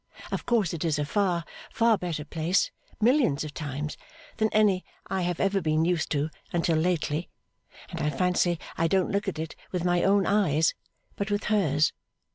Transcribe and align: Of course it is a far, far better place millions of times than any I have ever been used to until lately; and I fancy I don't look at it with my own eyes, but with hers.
Of 0.31 0.47
course 0.47 0.73
it 0.73 0.83
is 0.83 0.97
a 0.97 1.05
far, 1.05 1.45
far 1.71 1.95
better 1.95 2.25
place 2.25 2.71
millions 2.99 3.43
of 3.43 3.53
times 3.53 3.97
than 4.37 4.49
any 4.51 4.83
I 5.05 5.21
have 5.21 5.39
ever 5.39 5.61
been 5.61 5.85
used 5.85 6.09
to 6.13 6.31
until 6.51 6.75
lately; 6.75 7.29
and 7.87 8.01
I 8.01 8.09
fancy 8.09 8.57
I 8.79 8.87
don't 8.87 9.11
look 9.11 9.27
at 9.27 9.37
it 9.37 9.55
with 9.71 9.85
my 9.85 10.01
own 10.01 10.25
eyes, 10.25 10.73
but 11.15 11.29
with 11.29 11.43
hers. 11.53 11.93